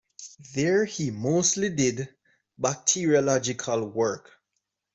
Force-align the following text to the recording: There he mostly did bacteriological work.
There 0.55 0.83
he 0.85 1.11
mostly 1.11 1.69
did 1.69 2.09
bacteriological 2.57 3.87
work. 3.87 4.31